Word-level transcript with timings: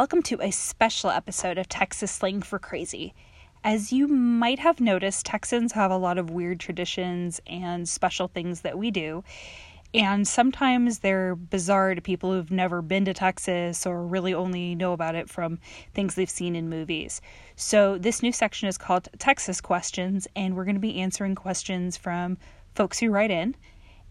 Welcome 0.00 0.22
to 0.22 0.40
a 0.40 0.50
special 0.50 1.10
episode 1.10 1.58
of 1.58 1.68
Texas 1.68 2.10
Slang 2.10 2.40
for 2.40 2.58
Crazy. 2.58 3.12
As 3.62 3.92
you 3.92 4.08
might 4.08 4.58
have 4.58 4.80
noticed, 4.80 5.26
Texans 5.26 5.72
have 5.72 5.90
a 5.90 5.98
lot 5.98 6.16
of 6.16 6.30
weird 6.30 6.58
traditions 6.58 7.38
and 7.46 7.86
special 7.86 8.26
things 8.26 8.62
that 8.62 8.78
we 8.78 8.90
do. 8.90 9.22
And 9.92 10.26
sometimes 10.26 11.00
they're 11.00 11.34
bizarre 11.34 11.94
to 11.94 12.00
people 12.00 12.32
who've 12.32 12.50
never 12.50 12.80
been 12.80 13.04
to 13.04 13.12
Texas 13.12 13.86
or 13.86 14.02
really 14.02 14.32
only 14.32 14.74
know 14.74 14.94
about 14.94 15.16
it 15.16 15.28
from 15.28 15.58
things 15.92 16.14
they've 16.14 16.30
seen 16.30 16.56
in 16.56 16.70
movies. 16.70 17.20
So, 17.56 17.98
this 17.98 18.22
new 18.22 18.32
section 18.32 18.70
is 18.70 18.78
called 18.78 19.10
Texas 19.18 19.60
Questions, 19.60 20.26
and 20.34 20.56
we're 20.56 20.64
going 20.64 20.76
to 20.76 20.80
be 20.80 20.98
answering 21.02 21.34
questions 21.34 21.98
from 21.98 22.38
folks 22.74 22.98
who 22.98 23.10
write 23.10 23.30
in 23.30 23.54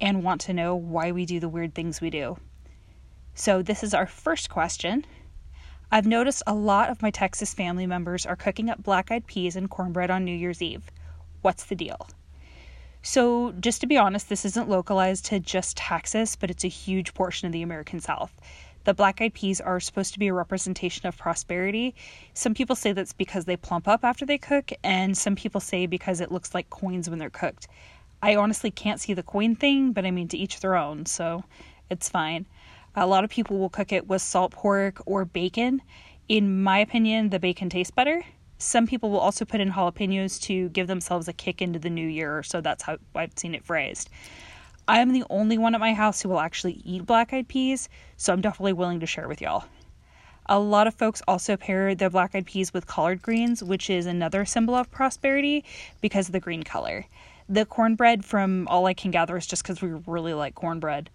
and 0.00 0.24
want 0.24 0.40
to 0.40 0.52
know 0.52 0.74
why 0.74 1.12
we 1.12 1.24
do 1.26 1.38
the 1.38 1.48
weird 1.48 1.76
things 1.76 2.00
we 2.00 2.10
do. 2.10 2.38
So, 3.34 3.62
this 3.62 3.84
is 3.84 3.94
our 3.94 4.08
first 4.08 4.50
question. 4.50 5.06
I've 5.92 6.06
noticed 6.06 6.42
a 6.46 6.54
lot 6.54 6.90
of 6.90 7.00
my 7.00 7.10
Texas 7.10 7.54
family 7.54 7.86
members 7.86 8.26
are 8.26 8.34
cooking 8.34 8.68
up 8.68 8.82
black 8.82 9.12
eyed 9.12 9.26
peas 9.26 9.54
and 9.54 9.70
cornbread 9.70 10.10
on 10.10 10.24
New 10.24 10.34
Year's 10.34 10.60
Eve. 10.60 10.90
What's 11.42 11.64
the 11.64 11.76
deal? 11.76 12.08
So, 13.02 13.52
just 13.52 13.80
to 13.82 13.86
be 13.86 13.96
honest, 13.96 14.28
this 14.28 14.44
isn't 14.44 14.68
localized 14.68 15.26
to 15.26 15.38
just 15.38 15.76
Texas, 15.76 16.34
but 16.34 16.50
it's 16.50 16.64
a 16.64 16.68
huge 16.68 17.14
portion 17.14 17.46
of 17.46 17.52
the 17.52 17.62
American 17.62 18.00
South. 18.00 18.32
The 18.82 18.94
black 18.94 19.20
eyed 19.20 19.34
peas 19.34 19.60
are 19.60 19.78
supposed 19.78 20.12
to 20.14 20.18
be 20.18 20.26
a 20.26 20.34
representation 20.34 21.06
of 21.06 21.16
prosperity. 21.16 21.94
Some 22.34 22.54
people 22.54 22.74
say 22.74 22.90
that's 22.90 23.12
because 23.12 23.44
they 23.44 23.56
plump 23.56 23.86
up 23.86 24.04
after 24.04 24.26
they 24.26 24.38
cook, 24.38 24.72
and 24.82 25.16
some 25.16 25.36
people 25.36 25.60
say 25.60 25.86
because 25.86 26.20
it 26.20 26.32
looks 26.32 26.52
like 26.52 26.68
coins 26.68 27.08
when 27.08 27.20
they're 27.20 27.30
cooked. 27.30 27.68
I 28.20 28.34
honestly 28.34 28.72
can't 28.72 29.00
see 29.00 29.14
the 29.14 29.22
coin 29.22 29.54
thing, 29.54 29.92
but 29.92 30.04
I 30.04 30.10
mean, 30.10 30.26
to 30.28 30.36
each 30.36 30.58
their 30.58 30.74
own, 30.74 31.06
so 31.06 31.44
it's 31.88 32.08
fine. 32.08 32.46
A 32.98 33.06
lot 33.06 33.24
of 33.24 33.30
people 33.30 33.58
will 33.58 33.68
cook 33.68 33.92
it 33.92 34.08
with 34.08 34.22
salt 34.22 34.52
pork 34.52 35.02
or 35.04 35.26
bacon. 35.26 35.82
In 36.30 36.62
my 36.62 36.78
opinion, 36.78 37.28
the 37.28 37.38
bacon 37.38 37.68
tastes 37.68 37.90
better. 37.90 38.22
Some 38.56 38.86
people 38.86 39.10
will 39.10 39.20
also 39.20 39.44
put 39.44 39.60
in 39.60 39.72
jalapenos 39.72 40.40
to 40.44 40.70
give 40.70 40.86
themselves 40.86 41.28
a 41.28 41.34
kick 41.34 41.60
into 41.60 41.78
the 41.78 41.90
new 41.90 42.08
year, 42.08 42.42
so 42.42 42.62
that's 42.62 42.84
how 42.84 42.96
I've 43.14 43.34
seen 43.36 43.54
it 43.54 43.66
phrased. 43.66 44.08
I 44.88 45.00
am 45.00 45.12
the 45.12 45.24
only 45.28 45.58
one 45.58 45.74
at 45.74 45.80
my 45.80 45.92
house 45.92 46.22
who 46.22 46.30
will 46.30 46.40
actually 46.40 46.80
eat 46.86 47.04
black 47.04 47.34
eyed 47.34 47.48
peas, 47.48 47.90
so 48.16 48.32
I'm 48.32 48.40
definitely 48.40 48.72
willing 48.72 49.00
to 49.00 49.06
share 49.06 49.28
with 49.28 49.42
y'all. 49.42 49.64
A 50.46 50.58
lot 50.58 50.86
of 50.86 50.94
folks 50.94 51.20
also 51.28 51.58
pair 51.58 51.94
the 51.94 52.08
black 52.08 52.34
eyed 52.34 52.46
peas 52.46 52.72
with 52.72 52.86
collard 52.86 53.20
greens, 53.20 53.62
which 53.62 53.90
is 53.90 54.06
another 54.06 54.46
symbol 54.46 54.74
of 54.74 54.90
prosperity 54.90 55.66
because 56.00 56.28
of 56.28 56.32
the 56.32 56.40
green 56.40 56.62
color. 56.62 57.04
The 57.46 57.66
cornbread, 57.66 58.24
from 58.24 58.66
all 58.68 58.86
I 58.86 58.94
can 58.94 59.10
gather, 59.10 59.36
is 59.36 59.46
just 59.46 59.64
because 59.64 59.82
we 59.82 59.90
really 60.06 60.32
like 60.32 60.54
cornbread. 60.54 61.10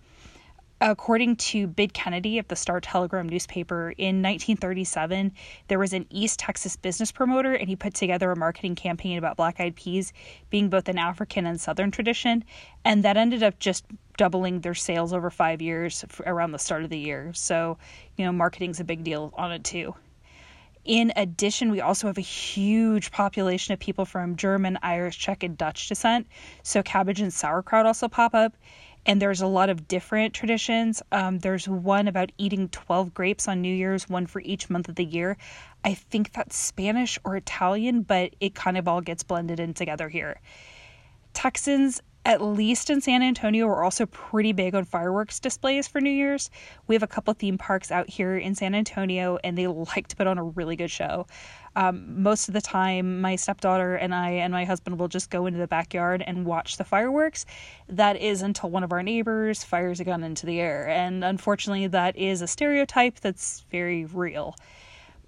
According 0.84 1.36
to 1.36 1.68
Bud 1.68 1.94
Kennedy 1.94 2.40
of 2.40 2.48
the 2.48 2.56
Star 2.56 2.82
Telegram 2.82 3.30
newspaper, 3.30 3.92
in 3.92 4.24
1937, 4.24 5.32
there 5.68 5.78
was 5.78 5.94
an 5.94 6.08
East 6.10 6.40
Texas 6.40 6.76
business 6.76 7.12
promoter, 7.12 7.54
and 7.54 7.70
he 7.70 7.76
put 7.76 7.94
together 7.94 8.32
a 8.32 8.36
marketing 8.36 8.74
campaign 8.74 9.20
about 9.20 9.38
black 9.38 9.60
eyed 9.60 9.76
peas 9.76 10.12
being 10.50 10.70
both 10.70 10.90
an 10.90 10.98
African 10.98 11.46
and 11.46 11.62
Southern 11.62 11.92
tradition. 11.92 12.44
And 12.84 13.04
that 13.04 13.16
ended 13.16 13.44
up 13.44 13.60
just 13.60 13.86
doubling 14.18 14.62
their 14.62 14.74
sales 14.74 15.14
over 15.14 15.30
five 15.30 15.62
years 15.62 16.04
around 16.26 16.52
the 16.52 16.58
start 16.58 16.84
of 16.84 16.90
the 16.90 16.98
year. 16.98 17.32
So, 17.36 17.78
you 18.18 18.26
know, 18.26 18.32
marketing's 18.32 18.80
a 18.80 18.84
big 18.84 19.04
deal 19.04 19.32
on 19.38 19.52
it 19.52 19.64
too. 19.64 19.94
In 20.84 21.14
addition, 21.16 21.70
we 21.70 21.82
also 21.82 22.08
have 22.08 22.18
a 22.18 22.22
huge 22.22 23.12
population 23.12 23.72
of 23.74 23.80
people 23.80 24.04
from 24.04 24.36
German, 24.36 24.80
Irish, 24.82 25.20
Czech, 25.20 25.44
and 25.44 25.56
Dutch 25.56 25.88
descent. 25.88 26.26
So, 26.64 26.82
cabbage 26.82 27.22
and 27.22 27.32
sauerkraut 27.32 27.86
also 27.86 28.08
pop 28.08 28.34
up 28.34 28.58
and 29.06 29.22
there's 29.22 29.42
a 29.42 29.48
lot 29.48 29.70
of 29.70 29.88
different 29.88 30.34
traditions. 30.34 31.02
Um, 31.12 31.40
there's 31.40 31.68
one 31.68 32.08
about 32.08 32.32
eating 32.38 32.70
12 32.70 33.14
grapes 33.14 33.48
on 33.48 33.62
New 33.62 33.74
Year's, 33.74 34.08
one 34.08 34.28
for 34.28 34.42
each 34.42 34.70
month 34.70 34.90
of 34.90 34.96
the 34.96 35.06
year. 35.06 35.38
I 35.84 35.96
think 35.96 36.34
that's 36.34 36.56
Spanish 36.56 37.18
or 37.24 37.36
Italian, 37.36 38.04
but 38.04 38.36
it 38.40 38.54
kind 38.54 38.78
of 38.78 38.88
all 38.88 39.02
gets 39.02 39.24
blended 39.24 39.60
in 39.60 39.74
together 39.74 40.10
here. 40.10 40.40
Texans, 41.34 42.02
at 42.24 42.42
least 42.42 42.90
in 42.90 43.02
San 43.02 43.24
Antonio, 43.24 43.66
we're 43.66 43.84
also 43.84 44.06
pretty 44.06 44.52
big 44.52 44.76
on 44.76 44.86
fireworks 44.86 45.40
displays 45.40 45.88
for 45.88 46.00
New 46.00 46.12
Year's. 46.12 46.52
We 46.86 46.94
have 46.94 47.02
a 47.02 47.08
couple 47.08 47.34
theme 47.34 47.58
parks 47.58 47.92
out 47.92 48.10
here 48.10 48.38
in 48.38 48.54
San 48.54 48.76
Antonio, 48.76 49.40
and 49.44 49.58
they 49.58 49.66
like 49.66 50.08
to 50.08 50.16
put 50.16 50.28
on 50.28 50.38
a 50.38 50.44
really 50.44 50.76
good 50.76 50.92
show. 50.92 51.26
Um, 51.76 52.22
most 52.22 52.48
of 52.48 52.54
the 52.54 52.62
time, 52.62 53.22
my 53.22 53.36
stepdaughter 53.36 53.96
and 53.96 54.14
I 54.14 54.32
and 54.32 54.52
my 54.52 54.66
husband 54.66 55.00
will 55.00 55.08
just 55.08 55.30
go 55.30 55.46
into 55.48 55.58
the 55.58 55.68
backyard 55.68 56.24
and 56.26 56.46
watch 56.46 56.78
the 56.78 56.84
fireworks. 56.84 57.46
That 57.90 58.18
is 58.18 58.42
until 58.42 58.70
one 58.70 58.84
of 58.84 58.92
our 58.92 59.02
neighbors 59.02 59.64
fires 59.64 60.00
a 60.00 60.04
gun 60.04 60.24
into 60.24 60.46
the 60.46 60.60
air. 60.60 60.88
And 60.88 61.24
unfortunately, 61.24 61.88
that 61.88 62.16
is 62.18 62.42
a 62.42 62.48
stereotype 62.48 63.20
that's 63.22 63.66
very 63.72 64.06
real. 64.06 64.56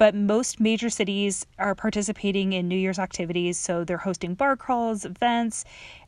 But 0.04 0.16
most 0.16 0.60
major 0.60 0.90
cities 0.90 1.46
are 1.58 1.76
participating 1.76 2.52
in 2.52 2.68
New 2.68 2.76
Year's 2.76 3.00
activities, 3.00 3.58
so 3.58 3.86
they're 3.86 4.00
hosting 4.00 4.34
bar 4.34 4.58
crawls, 4.58 5.06
events, 5.06 5.64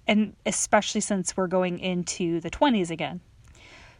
and 0.05 0.35
especially 0.45 0.99
since 0.99 1.37
we're 1.37 1.47
going 1.47 1.79
into 1.79 2.41
the 2.41 2.49
20s 2.49 2.89
again. 2.89 3.21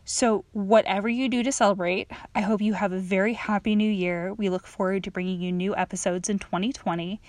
So, 0.04 0.44
whatever 0.52 1.08
you 1.08 1.30
do 1.30 1.44
to 1.44 1.52
celebrate, 1.54 2.12
I 2.36 2.42
hope 2.42 2.60
you 2.60 2.74
have 2.74 2.92
a 2.92 3.00
very 3.00 3.36
happy 3.36 3.74
new 3.74 3.90
year. 3.90 4.34
We 4.34 4.50
look 4.50 4.68
forward 4.68 5.06
to 5.06 5.12
bringing 5.12 5.40
you 5.40 5.54
new 5.54 5.74
episodes 5.78 6.28
in 6.28 6.40
2020. 6.40 7.22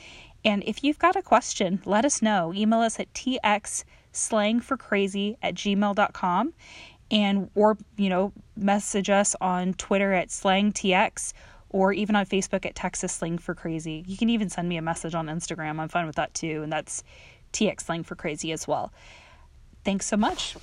And 0.44 0.64
if 0.64 0.82
you've 0.82 0.98
got 0.98 1.14
a 1.14 1.22
question, 1.22 1.80
let 1.84 2.04
us 2.04 2.20
know. 2.20 2.52
Email 2.52 2.80
us 2.80 2.98
at 2.98 3.14
txslangforcrazy 3.14 5.36
at 5.40 5.54
gmail.com 5.54 6.52
and 7.08 7.48
or 7.54 7.78
you 7.96 8.08
know 8.08 8.32
message 8.56 9.08
us 9.08 9.36
on 9.40 9.72
twitter 9.74 10.12
at 10.12 10.28
slangtx 10.28 11.32
or 11.70 11.92
even 11.92 12.16
on 12.16 12.26
facebook 12.26 12.64
at 12.64 12.74
texas 12.74 13.12
slang 13.12 13.38
for 13.38 13.54
crazy. 13.54 14.04
You 14.06 14.16
can 14.16 14.30
even 14.30 14.48
send 14.48 14.68
me 14.68 14.76
a 14.76 14.82
message 14.82 15.14
on 15.14 15.26
instagram. 15.26 15.80
I'm 15.80 15.88
fine 15.88 16.06
with 16.06 16.16
that 16.16 16.34
too 16.34 16.62
and 16.62 16.72
that's 16.72 17.02
tx 17.52 17.82
slang 17.82 18.02
for 18.02 18.14
crazy 18.16 18.52
as 18.52 18.66
well. 18.66 18.92
Thanks 19.84 20.06
so 20.06 20.16
much 20.16 20.56